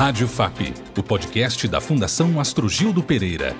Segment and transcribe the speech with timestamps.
[0.00, 3.54] Rádio FAP, o podcast da Fundação Astrogildo Pereira.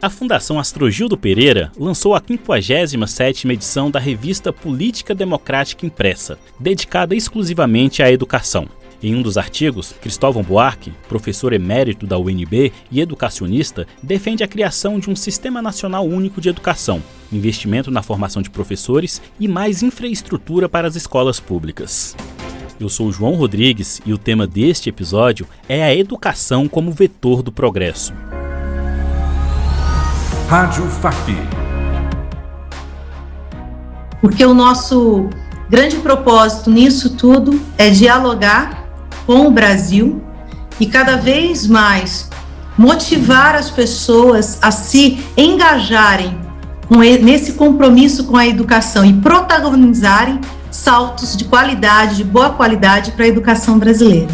[0.00, 8.00] A Fundação Astrogildo Pereira lançou a 57ª edição da revista Política Democrática Impressa, dedicada exclusivamente
[8.04, 8.68] à educação.
[9.02, 14.98] Em um dos artigos, Cristóvão Buarque, professor emérito da UNB e educacionista, defende a criação
[14.98, 20.66] de um Sistema Nacional Único de Educação, investimento na formação de professores e mais infraestrutura
[20.66, 22.16] para as escolas públicas.
[22.80, 27.52] Eu sou João Rodrigues e o tema deste episódio é a educação como vetor do
[27.52, 28.14] progresso.
[30.48, 31.30] Rádio FAP.
[34.22, 35.28] Porque o nosso
[35.68, 38.85] grande propósito nisso tudo é dialogar
[39.26, 40.22] com o Brasil
[40.78, 42.30] e cada vez mais
[42.78, 46.38] motivar as pessoas a se engajarem
[47.22, 50.40] nesse compromisso com a educação e protagonizarem
[50.70, 54.28] saltos de qualidade, de boa qualidade para a educação brasileira.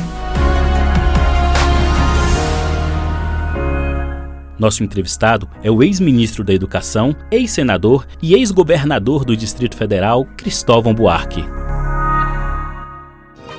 [4.59, 11.45] Nosso entrevistado é o ex-ministro da Educação, ex-senador e ex-governador do Distrito Federal, Cristóvão Buarque.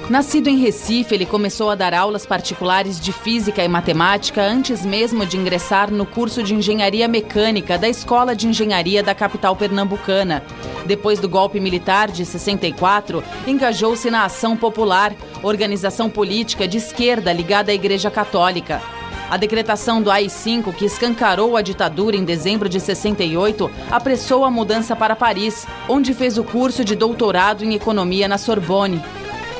[0.09, 5.25] Nascido em Recife, ele começou a dar aulas particulares de física e matemática antes mesmo
[5.25, 10.43] de ingressar no curso de engenharia mecânica da Escola de Engenharia da capital pernambucana.
[10.85, 17.71] Depois do golpe militar de 64, engajou-se na Ação Popular, organização política de esquerda ligada
[17.71, 18.81] à Igreja Católica.
[19.29, 24.97] A decretação do AI-5, que escancarou a ditadura em dezembro de 68, apressou a mudança
[24.97, 29.01] para Paris, onde fez o curso de doutorado em economia na Sorbonne.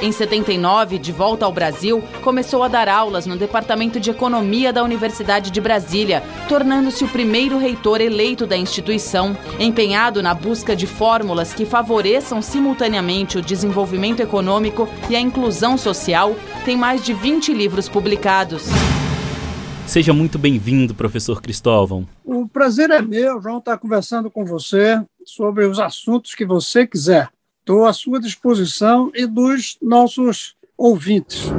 [0.01, 4.83] Em 79, de volta ao Brasil, começou a dar aulas no Departamento de Economia da
[4.83, 11.53] Universidade de Brasília, tornando-se o primeiro reitor eleito da instituição, empenhado na busca de fórmulas
[11.53, 16.35] que favoreçam simultaneamente o desenvolvimento econômico e a inclusão social.
[16.65, 18.63] Tem mais de 20 livros publicados.
[19.85, 22.07] Seja muito bem-vindo, professor Cristóvão.
[22.23, 27.29] O prazer é meu, João, estar conversando com você sobre os assuntos que você quiser.
[27.63, 31.49] Estou à sua disposição e dos nossos ouvintes.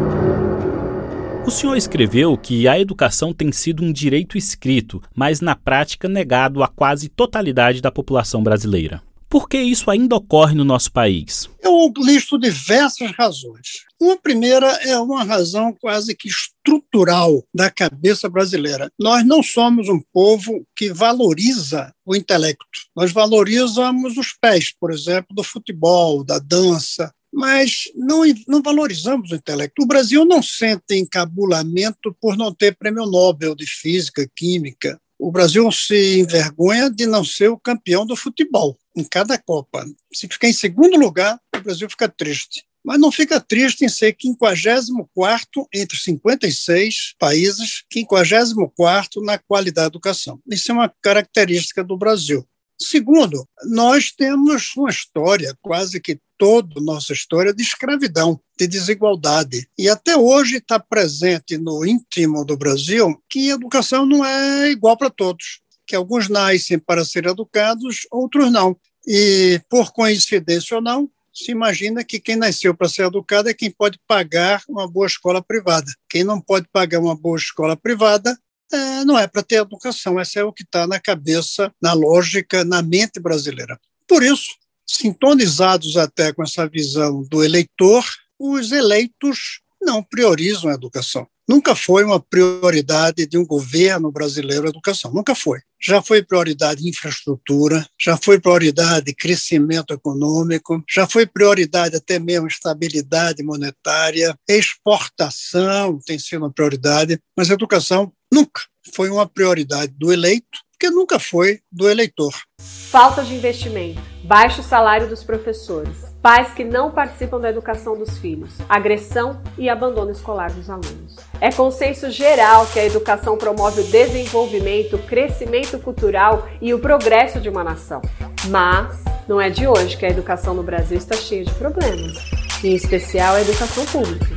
[1.47, 6.63] O senhor escreveu que a educação tem sido um direito escrito, mas na prática negado
[6.63, 9.03] à quase totalidade da população brasileira.
[9.35, 11.51] Por que isso ainda ocorre no nosso país?
[11.61, 13.83] Eu listo diversas razões.
[14.01, 18.93] Uma primeira é uma razão quase que estrutural da cabeça brasileira.
[18.97, 22.65] Nós não somos um povo que valoriza o intelecto.
[22.95, 29.35] Nós valorizamos os pés, por exemplo, do futebol, da dança, mas não, não valorizamos o
[29.35, 29.83] intelecto.
[29.83, 34.97] O Brasil não sente encabulamento por não ter prêmio Nobel de Física, Química.
[35.19, 39.85] O Brasil se envergonha de não ser o campeão do futebol em cada Copa.
[40.13, 42.65] Se ficar em segundo lugar, o Brasil fica triste.
[42.85, 50.39] Mas não fica triste em ser 54 entre 56 países, 54 na qualidade da educação.
[50.47, 52.47] Isso é uma característica do Brasil.
[52.79, 59.67] Segundo, nós temos uma história, quase que toda nossa história, de escravidão, de desigualdade.
[59.79, 64.97] E até hoje está presente no íntimo do Brasil que a educação não é igual
[64.97, 68.77] para todos que alguns nascem para ser educados, outros não.
[69.07, 73.71] E, por coincidência ou não, se imagina que quem nasceu para ser educado é quem
[73.71, 75.91] pode pagar uma boa escola privada.
[76.09, 78.39] Quem não pode pagar uma boa escola privada
[78.73, 80.19] é, não é para ter educação.
[80.19, 83.79] Essa é o que está na cabeça, na lógica, na mente brasileira.
[84.07, 84.47] Por isso,
[84.87, 88.05] sintonizados até com essa visão do eleitor,
[88.39, 91.27] os eleitos não priorizam a educação.
[91.49, 95.61] Nunca foi uma prioridade de um governo brasileiro a educação, nunca foi.
[95.87, 103.43] Já foi prioridade infraestrutura, já foi prioridade crescimento econômico, já foi prioridade até mesmo estabilidade
[103.43, 108.63] monetária, exportação tem sido uma prioridade, mas educação nunca
[108.95, 112.35] foi uma prioridade do eleito, porque nunca foi do eleitor.
[112.63, 118.49] Falta de investimento, baixo salário dos professores, pais que não participam da educação dos filhos,
[118.67, 121.17] agressão e abandono escolar dos alunos.
[121.39, 127.39] É consenso geral que a educação promove o desenvolvimento, o crescimento cultural e o progresso
[127.43, 128.01] de uma nação.
[128.49, 132.17] Mas não é de hoje que a educação no Brasil está cheia de problemas,
[132.65, 134.35] em especial a educação pública.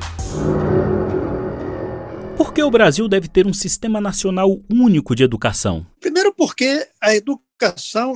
[2.36, 5.86] Por que o Brasil deve ter um sistema nacional único de educação?
[6.02, 7.47] Primeiro, porque a educação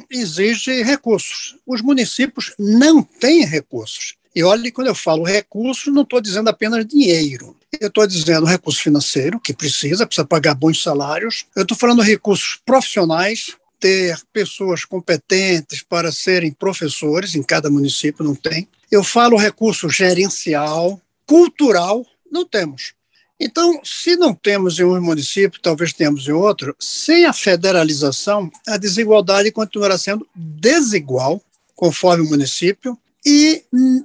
[0.10, 1.56] exige recursos.
[1.66, 4.16] Os municípios não têm recursos.
[4.34, 7.56] E olhe, quando eu falo recursos, não estou dizendo apenas dinheiro.
[7.80, 11.46] Eu estou dizendo recurso financeiro, que precisa, precisa pagar bons salários.
[11.56, 18.36] Eu estou falando recursos profissionais, ter pessoas competentes para serem professores, em cada município não
[18.36, 18.68] tem.
[18.90, 22.94] Eu falo recurso gerencial, cultural, não temos.
[23.44, 28.78] Então, se não temos em um município, talvez tenhamos em outro, sem a federalização, a
[28.78, 31.42] desigualdade continuará sendo desigual,
[31.76, 32.96] conforme o município,
[33.26, 33.64] e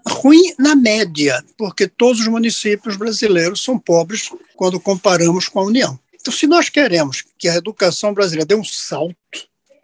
[0.08, 6.00] ruim na média, porque todos os municípios brasileiros são pobres quando comparamos com a União.
[6.18, 9.16] Então, se nós queremos que a educação brasileira dê um salto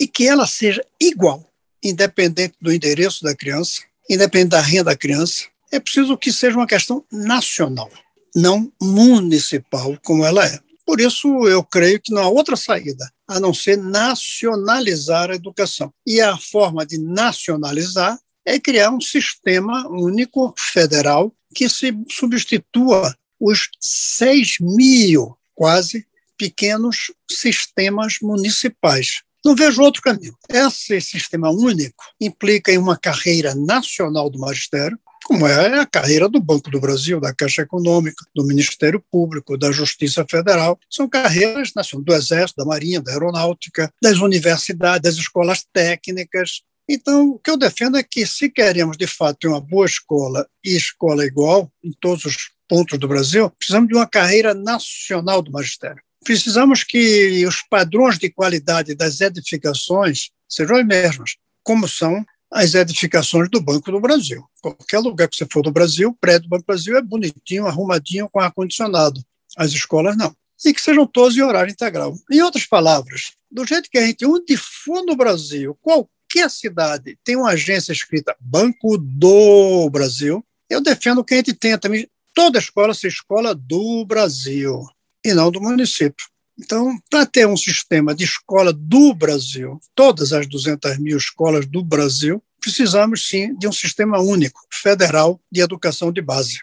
[0.00, 1.46] e que ela seja igual,
[1.84, 6.66] independente do endereço da criança, independente da renda da criança, é preciso que seja uma
[6.66, 7.90] questão nacional
[8.34, 10.58] não municipal como ela é.
[10.84, 15.92] Por isso, eu creio que não há outra saída a não ser nacionalizar a educação.
[16.06, 23.68] E a forma de nacionalizar é criar um sistema único federal que se substitua os
[23.80, 26.06] 6 mil, quase,
[26.36, 29.22] pequenos sistemas municipais.
[29.44, 30.36] Não vejo outro caminho.
[30.48, 36.40] Esse sistema único implica em uma carreira nacional do magistério, como é a carreira do
[36.40, 40.78] Banco do Brasil, da Caixa Econômica, do Ministério Público, da Justiça Federal.
[40.90, 46.62] São carreiras nacionais do Exército, da Marinha, da Aeronáutica, das universidades, das escolas técnicas.
[46.88, 50.46] Então, o que eu defendo é que, se queremos de fato ter uma boa escola
[50.64, 55.52] e escola igual em todos os pontos do Brasil, precisamos de uma carreira nacional do
[55.52, 56.02] magistério.
[56.24, 63.48] Precisamos que os padrões de qualidade das edificações sejam os mesmos, como são as edificações
[63.48, 64.44] do Banco do Brasil.
[64.60, 67.66] Qualquer lugar que você for do Brasil, o prédio do Banco do Brasil é bonitinho,
[67.66, 69.24] arrumadinho, com ar-condicionado.
[69.56, 70.34] As escolas não.
[70.64, 72.14] E que sejam todos em horário integral.
[72.30, 77.36] Em outras palavras, do jeito que a gente, onde for no Brasil, qualquer cidade tem
[77.36, 82.94] uma agência escrita Banco do Brasil, eu defendo que a gente tenha também toda escola
[82.94, 84.86] ser escola do Brasil
[85.24, 86.26] e não do município.
[86.64, 91.82] Então, para ter um sistema de escola do Brasil, todas as 200 mil escolas do
[91.82, 96.60] Brasil, precisamos sim de um sistema único, federal, de educação de base.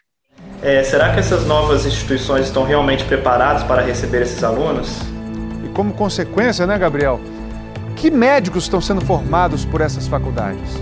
[0.62, 4.90] É, será que essas novas instituições estão realmente preparadas para receber esses alunos?
[5.66, 7.20] E como consequência, né, Gabriel?
[7.98, 10.76] Que médicos estão sendo formados por essas faculdades?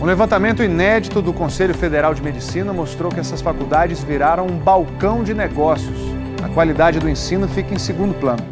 [0.00, 5.22] Um levantamento inédito do Conselho Federal de Medicina mostrou que essas faculdades viraram um balcão
[5.22, 6.11] de negócios
[6.42, 8.42] a qualidade do ensino fica em segundo plano.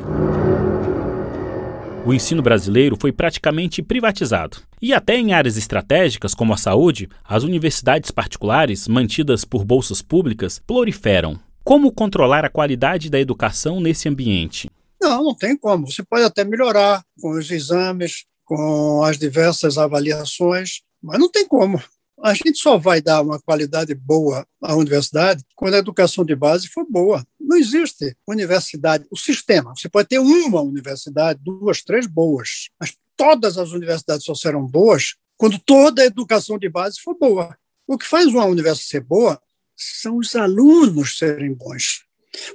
[2.07, 4.59] O ensino brasileiro foi praticamente privatizado.
[4.81, 10.61] E até em áreas estratégicas, como a saúde, as universidades particulares, mantidas por bolsas públicas,
[10.67, 11.39] proliferam.
[11.63, 14.71] Como controlar a qualidade da educação nesse ambiente?
[15.01, 15.91] Não, não tem como.
[15.91, 21.81] Você pode até melhorar com os exames, com as diversas avaliações, mas não tem como.
[22.23, 26.69] A gente só vai dar uma qualidade boa à universidade quando a educação de base
[26.69, 27.25] for boa.
[27.51, 29.75] Não existe universidade, o sistema.
[29.75, 35.17] Você pode ter uma universidade, duas, três boas, mas todas as universidades só serão boas
[35.37, 37.59] quando toda a educação de base for boa.
[37.89, 39.43] O que faz uma universidade ser boa
[39.77, 42.05] são os alunos serem bons.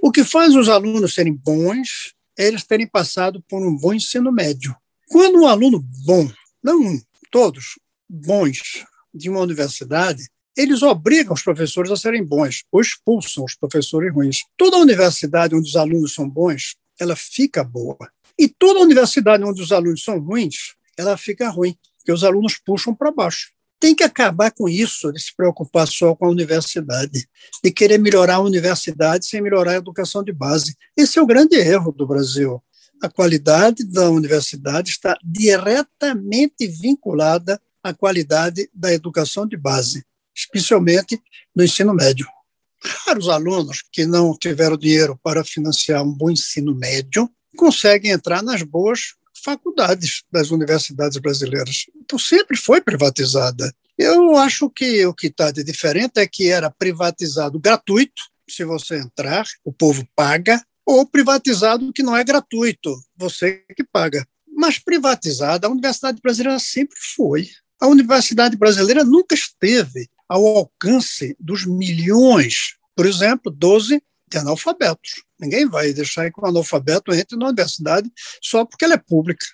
[0.02, 4.32] O que faz os alunos serem bons é eles terem passado por um bom ensino
[4.32, 4.74] médio.
[5.10, 6.32] Quando um aluno bom,
[6.64, 7.78] não um, todos
[8.08, 10.24] bons, de uma universidade,
[10.56, 14.42] eles obrigam os professores a serem bons, ou expulsam os professores ruins.
[14.58, 18.10] Toda universidade onde os alunos são bons, ela fica boa.
[18.38, 22.94] E toda universidade onde os alunos são ruins, ela fica ruim, porque os alunos puxam
[22.94, 23.52] para baixo.
[23.80, 27.28] Tem que acabar com isso, de se preocupar só com a universidade,
[27.64, 30.76] de querer melhorar a universidade sem melhorar a educação de base.
[30.96, 32.64] Esse é o grande erro do Brasil.
[33.02, 40.04] A qualidade da universidade está diretamente vinculada a qualidade da educação de base,
[40.36, 41.22] especialmente
[41.56, 42.28] no ensino médio.
[42.84, 48.62] Raros alunos que não tiveram dinheiro para financiar um bom ensino médio conseguem entrar nas
[48.62, 51.86] boas faculdades das universidades brasileiras.
[51.96, 53.74] Então, sempre foi privatizada.
[53.98, 58.98] Eu acho que o que está de diferente é que era privatizado gratuito, se você
[58.98, 64.28] entrar, o povo paga, ou privatizado que não é gratuito, você que paga.
[64.48, 67.50] Mas privatizada, a Universidade Brasileira sempre foi.
[67.80, 75.24] A universidade brasileira nunca esteve ao alcance dos milhões, por exemplo, 12 de analfabetos.
[75.40, 78.10] Ninguém vai deixar que um analfabeto entre na universidade
[78.42, 79.46] só porque ela é pública.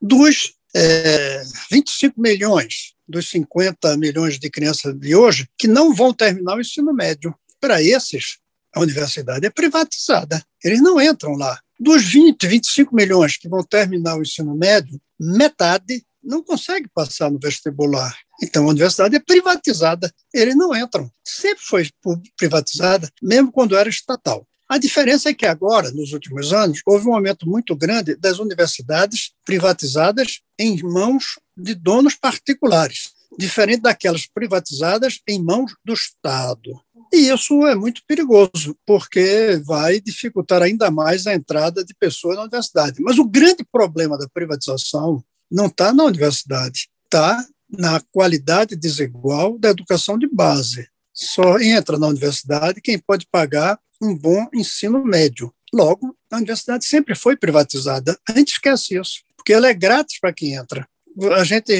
[0.00, 6.56] Dos é, 25 milhões, dos 50 milhões de crianças de hoje, que não vão terminar
[6.56, 7.34] o ensino médio.
[7.60, 8.38] Para esses,
[8.74, 10.42] a universidade é privatizada.
[10.62, 11.58] Eles não entram lá.
[11.80, 17.38] Dos 20, 25 milhões que vão terminar o ensino médio, metade não consegue passar no
[17.38, 18.14] vestibular.
[18.42, 21.10] Então, a universidade é privatizada, eles não entram.
[21.24, 21.88] Sempre foi
[22.36, 24.46] privatizada, mesmo quando era estatal.
[24.68, 29.32] A diferença é que agora, nos últimos anos, houve um aumento muito grande das universidades
[29.44, 36.78] privatizadas em mãos de donos particulares, diferente daquelas privatizadas em mãos do Estado.
[37.10, 42.42] E isso é muito perigoso, porque vai dificultar ainda mais a entrada de pessoas na
[42.42, 43.00] universidade.
[43.00, 49.70] Mas o grande problema da privatização não está na universidade, está na qualidade desigual da
[49.70, 50.88] educação de base.
[51.12, 55.52] Só entra na universidade quem pode pagar um bom ensino médio.
[55.72, 58.18] Logo, a universidade sempre foi privatizada.
[58.28, 60.88] A gente esquece isso, porque ela é grátis para quem entra.
[61.36, 61.72] A gente,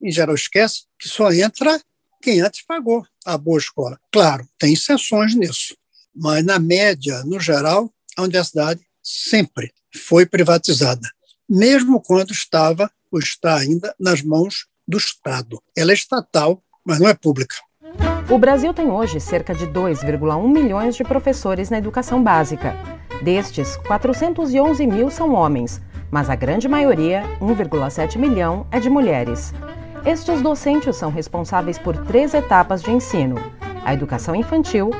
[0.00, 1.80] em geral, esquece que só entra
[2.20, 3.98] quem antes pagou a boa escola.
[4.12, 5.76] Claro, tem exceções nisso,
[6.14, 11.08] mas na média, no geral, a universidade sempre foi privatizada,
[11.48, 15.60] mesmo quando estava está ainda nas mãos do Estado.
[15.76, 17.56] Ela é estatal, mas não é pública.
[18.28, 22.76] O Brasil tem hoje cerca de 2,1 milhões de professores na educação básica.
[23.22, 29.52] Destes, 411 mil são homens, mas a grande maioria, 1,7 milhão, é de mulheres.
[30.04, 33.36] Estes docentes são responsáveis por três etapas de ensino:
[33.84, 34.90] a educação infantil,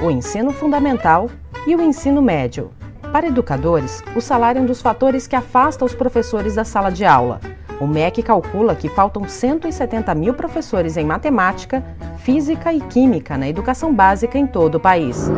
[0.00, 1.30] o ensino fundamental
[1.66, 2.70] e o ensino médio.
[3.12, 7.04] Para educadores, o salário é um dos fatores que afasta os professores da sala de
[7.04, 7.40] aula.
[7.80, 11.84] O MEC calcula que faltam 170 mil professores em matemática,
[12.24, 15.28] física e química na educação básica em todo o país.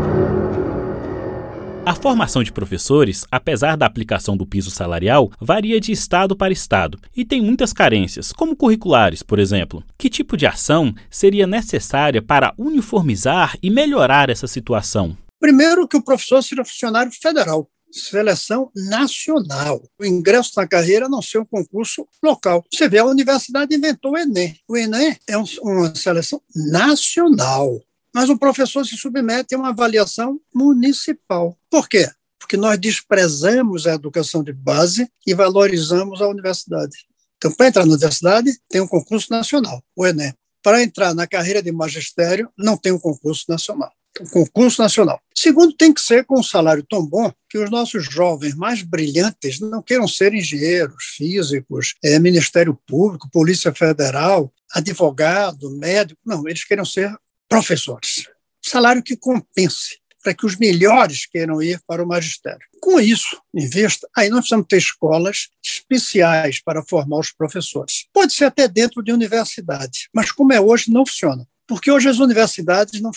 [1.85, 6.99] A formação de professores, apesar da aplicação do piso salarial, varia de estado para estado
[7.15, 9.83] e tem muitas carências, como curriculares, por exemplo.
[9.99, 15.17] Que tipo de ação seria necessária para uniformizar e melhorar essa situação?
[15.39, 19.83] Primeiro, que o professor seja funcionário federal, seleção nacional.
[19.99, 22.65] O ingresso na carreira não ser um concurso local.
[22.73, 24.57] Você vê, a universidade inventou o Enem.
[24.69, 27.81] O Enem é um, uma seleção nacional
[28.15, 31.57] mas o professor se submete a uma avaliação municipal.
[31.71, 32.09] Por quê?
[32.39, 37.07] Porque nós desprezamos a educação de base e valorizamos a universidade.
[37.37, 40.35] Então, para entrar na universidade, tem um concurso nacional, o Enem.
[40.63, 43.91] Para entrar na carreira de magistério, não tem um concurso nacional.
[44.21, 45.21] Um concurso nacional.
[45.43, 49.59] Segundo, tem que ser com um salário tão bom que os nossos jovens mais brilhantes
[49.59, 56.21] não queiram ser engenheiros, físicos, é, Ministério Público, Polícia Federal, advogado, médico.
[56.27, 57.11] Não, eles queiram ser
[57.49, 58.29] professores.
[58.63, 62.61] Salário que compense para que os melhores queiram ir para o magistério.
[62.79, 68.05] Com isso, em vista, aí nós precisamos ter escolas especiais para formar os professores.
[68.13, 71.49] Pode ser até dentro de universidade, mas como é hoje, não funciona.
[71.71, 73.13] Porque hoje as universidades não,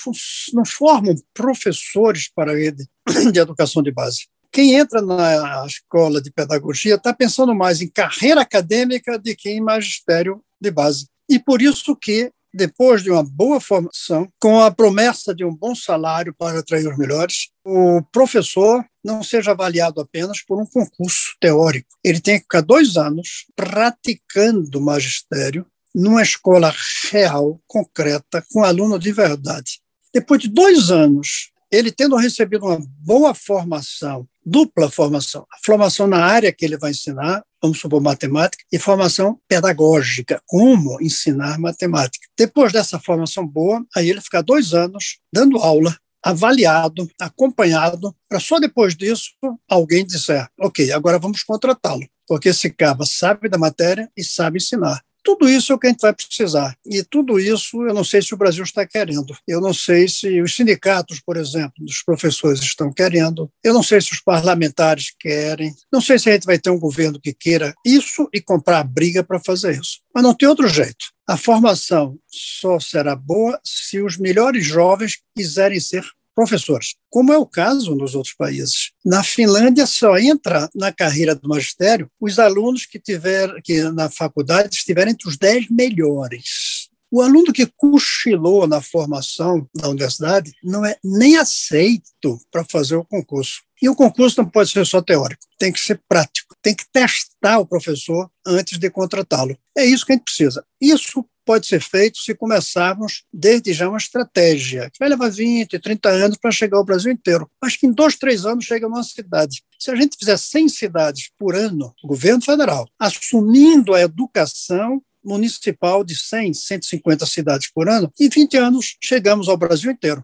[0.54, 2.88] não formam professores para a rede
[3.34, 4.28] de educação de base.
[4.52, 9.60] Quem entra na escola de pedagogia está pensando mais em carreira acadêmica do que em
[9.60, 11.08] magistério de base.
[11.28, 15.74] E por isso que depois de uma boa formação, com a promessa de um bom
[15.74, 21.88] salário para atrair os melhores, o professor não seja avaliado apenas por um concurso teórico.
[22.04, 26.74] Ele tem que ficar dois anos praticando magistério numa escola
[27.12, 29.80] real, concreta, com aluno de verdade.
[30.14, 36.52] Depois de dois anos, ele tendo recebido uma boa formação, dupla formação, formação na área
[36.52, 42.28] que ele vai ensinar vamos supor, matemática, e formação pedagógica, como ensinar matemática.
[42.38, 48.60] Depois dessa formação boa, aí ele fica dois anos dando aula, avaliado, acompanhado, para só
[48.60, 49.32] depois disso
[49.70, 55.02] alguém dizer, ok, agora vamos contratá-lo, porque esse cara sabe da matéria e sabe ensinar.
[55.24, 56.76] Tudo isso é o que a gente vai precisar.
[56.86, 59.36] E tudo isso eu não sei se o Brasil está querendo.
[59.48, 63.50] Eu não sei se os sindicatos, por exemplo, dos professores estão querendo.
[63.64, 65.74] Eu não sei se os parlamentares querem.
[65.92, 69.24] Não sei se a gente vai ter um governo que queira isso e comprar briga
[69.24, 70.00] para fazer isso.
[70.14, 71.06] Mas não tem outro jeito.
[71.26, 76.04] A formação só será boa se os melhores jovens quiserem ser
[76.36, 78.92] professores, como é o caso nos outros países.
[79.06, 84.76] Na Finlândia só entra na carreira do magistério os alunos que tiver que na faculdade
[84.76, 86.90] estiverem entre os dez melhores.
[87.12, 93.06] O aluno que cochilou na formação da universidade não é nem aceito para fazer o
[93.06, 93.62] concurso.
[93.80, 97.60] E o concurso não pode ser só teórico, tem que ser prático, tem que testar
[97.60, 99.56] o professor antes de contratá-lo.
[99.78, 100.66] É isso que a gente precisa.
[100.82, 106.10] Isso pode ser feito se começarmos desde já uma estratégia, que vai levar 20, 30
[106.10, 109.10] anos para chegar ao Brasil inteiro, mas que em dois, três anos chega a nossa
[109.10, 109.64] cidade.
[109.80, 116.04] Se a gente fizer 100 cidades por ano, o governo federal, assumindo a educação municipal
[116.04, 120.24] de 100, 150 cidades por ano, em 20 anos chegamos ao Brasil inteiro.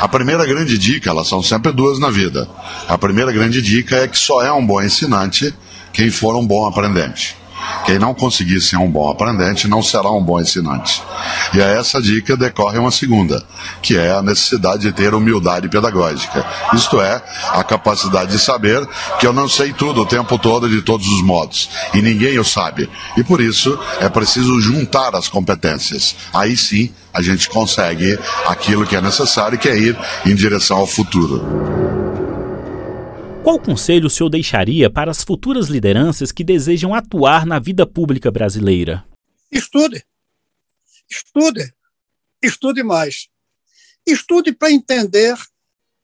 [0.00, 2.48] A primeira grande dica, elas são sempre duas na vida.
[2.88, 5.54] A primeira grande dica é que só é um bom ensinante
[5.92, 7.36] quem for um bom aprendente.
[7.84, 11.02] Quem não conseguir ser um bom aprendente não será um bom ensinante.
[11.52, 13.44] E a essa dica decorre uma segunda,
[13.82, 16.44] que é a necessidade de ter humildade pedagógica.
[16.72, 18.86] Isto é, a capacidade de saber
[19.18, 21.68] que eu não sei tudo o tempo todo de todos os modos.
[21.92, 22.88] E ninguém o sabe.
[23.16, 26.16] E por isso é preciso juntar as competências.
[26.32, 30.86] Aí sim a gente consegue aquilo que é necessário, que é ir em direção ao
[30.86, 31.83] futuro.
[33.44, 38.30] Qual conselho o senhor deixaria para as futuras lideranças que desejam atuar na vida pública
[38.30, 39.04] brasileira?
[39.52, 40.02] Estude.
[41.10, 41.74] Estude.
[42.42, 43.28] Estude mais.
[44.06, 45.36] Estude para entender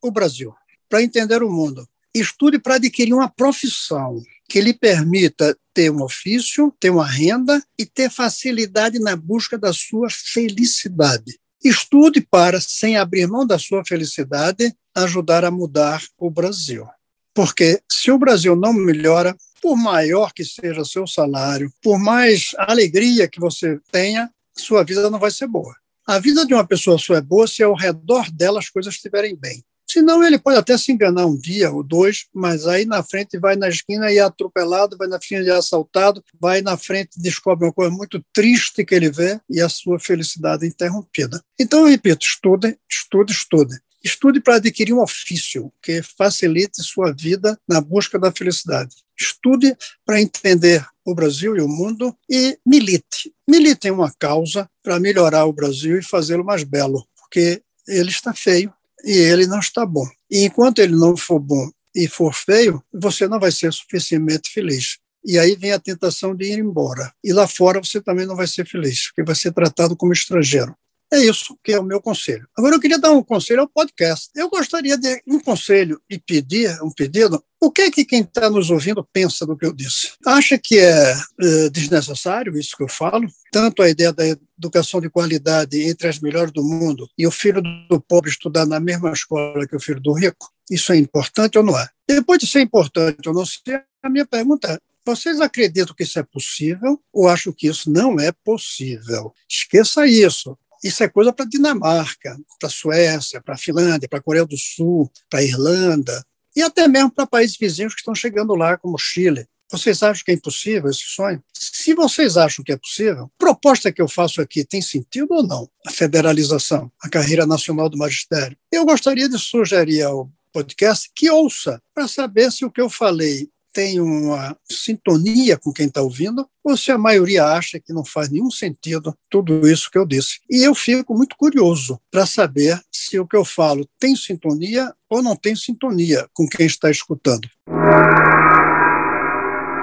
[0.02, 0.54] o Brasil,
[0.86, 1.88] para entender o mundo.
[2.14, 7.86] Estude para adquirir uma profissão que lhe permita ter um ofício, ter uma renda e
[7.86, 11.40] ter facilidade na busca da sua felicidade.
[11.64, 16.86] Estude para, sem abrir mão da sua felicidade, ajudar a mudar o Brasil.
[17.34, 23.28] Porque se o Brasil não melhora, por maior que seja seu salário, por mais alegria
[23.28, 25.74] que você tenha, sua vida não vai ser boa.
[26.06, 29.36] A vida de uma pessoa só é boa se ao redor dela as coisas estiverem
[29.36, 29.62] bem.
[29.88, 33.56] Senão ele pode até se enganar um dia ou dois, mas aí na frente vai
[33.56, 37.22] na esquina e é atropelado, vai na frente e é assaltado, vai na frente e
[37.22, 41.42] descobre uma coisa muito triste que ele vê e a sua felicidade é interrompida.
[41.58, 43.80] Então eu repito, estude, estude, estude.
[44.02, 48.96] Estude para adquirir um ofício que facilite sua vida na busca da felicidade.
[49.18, 53.32] Estude para entender o Brasil e o mundo e milite.
[53.48, 58.32] Milite em uma causa para melhorar o Brasil e fazê-lo mais belo, porque ele está
[58.32, 58.72] feio
[59.04, 60.06] e ele não está bom.
[60.30, 64.98] E enquanto ele não for bom e for feio, você não vai ser suficientemente feliz.
[65.24, 67.12] E aí vem a tentação de ir embora.
[67.22, 70.74] E lá fora você também não vai ser feliz, porque vai ser tratado como estrangeiro.
[71.12, 72.46] É isso que é o meu conselho.
[72.56, 74.30] Agora eu queria dar um conselho ao podcast.
[74.34, 78.48] Eu gostaria de um conselho e pedir, um pedido, o que é que quem está
[78.48, 80.12] nos ouvindo pensa do que eu disse?
[80.24, 83.28] Acha que é, é desnecessário isso que eu falo?
[83.50, 87.60] Tanto a ideia da educação de qualidade entre as melhores do mundo e o filho
[87.60, 90.48] do pobre estudar na mesma escola que o filho do rico?
[90.70, 91.88] Isso é importante ou não é?
[92.08, 96.18] Depois de ser importante ou não ser, a minha pergunta é, vocês acreditam que isso
[96.18, 99.34] é possível ou acham que isso não é possível?
[99.48, 100.56] Esqueça isso.
[100.82, 106.24] Isso é coisa para Dinamarca, para Suécia, para Finlândia, para Coreia do Sul, para Irlanda
[106.54, 109.46] e até mesmo para países vizinhos que estão chegando lá, como Chile.
[109.70, 111.42] Vocês acham que é impossível esse sonho?
[111.54, 115.46] Se vocês acham que é possível, a proposta que eu faço aqui tem sentido ou
[115.46, 115.70] não?
[115.86, 118.56] A federalização, a carreira nacional do magistério.
[118.72, 123.48] Eu gostaria de sugerir ao podcast que ouça para saber se o que eu falei
[123.72, 128.28] tem uma sintonia com quem está ouvindo, ou se a maioria acha que não faz
[128.28, 130.40] nenhum sentido tudo isso que eu disse.
[130.50, 135.22] E eu fico muito curioso para saber se o que eu falo tem sintonia ou
[135.22, 137.48] não tem sintonia com quem está escutando.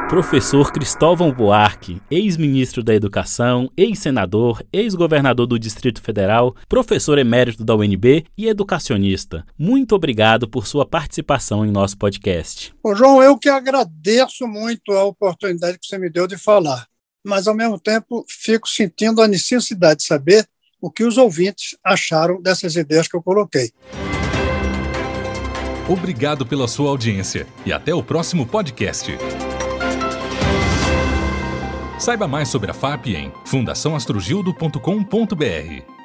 [0.09, 8.25] Professor Cristóvão Buarque, ex-ministro da Educação, ex-senador, ex-governador do Distrito Federal, professor emérito da UNB
[8.37, 9.45] e educacionista.
[9.59, 12.73] Muito obrigado por sua participação em nosso podcast.
[12.81, 16.87] Ô João, eu que agradeço muito a oportunidade que você me deu de falar,
[17.25, 20.47] mas ao mesmo tempo fico sentindo a necessidade de saber
[20.79, 23.73] o que os ouvintes acharam dessas ideias que eu coloquei.
[25.89, 29.11] Obrigado pela sua audiência e até o próximo podcast.
[31.99, 35.96] Saiba mais sobre a FAP em fundaçãoastrogildo.com.br.